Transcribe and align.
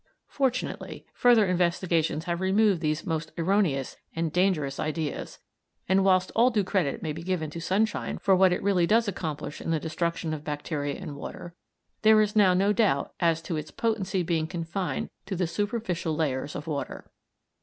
Fortunately 0.29 1.05
further 1.13 1.45
investigations 1.45 2.23
have 2.25 2.41
removed 2.41 2.81
these 2.81 3.05
most 3.05 3.31
erroneous 3.37 3.97
and 4.15 4.31
dangerous 4.33 4.79
ideas; 4.79 5.37
and 5.87 6.03
whilst 6.03 6.31
all 6.35 6.49
due 6.49 6.63
credit 6.63 7.03
may 7.03 7.13
be 7.13 7.21
given 7.21 7.51
to 7.51 7.61
sunshine 7.61 8.17
for 8.17 8.35
what 8.35 8.51
it 8.51 8.63
really 8.63 8.87
does 8.87 9.07
accomplish 9.07 9.61
in 9.61 9.69
the 9.69 9.79
destruction 9.79 10.33
of 10.33 10.43
bacteria 10.43 10.95
in 10.95 11.13
water, 11.13 11.53
there 12.01 12.19
is 12.19 12.35
now 12.35 12.55
no 12.55 12.73
doubt 12.73 13.13
as 13.19 13.43
to 13.43 13.57
its 13.57 13.69
potency 13.69 14.23
being 14.23 14.47
confined 14.47 15.11
to 15.27 15.35
the 15.35 15.45
superficial 15.45 16.15
layers 16.15 16.55
of 16.55 16.65
water. 16.65 17.11